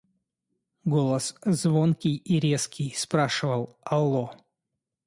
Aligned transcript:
Голос 0.83 1.35
звонкий 1.45 2.15
и 2.15 2.39
резкий 2.39 2.91
спрашивал:– 2.97 3.77
Алло! 3.83 4.33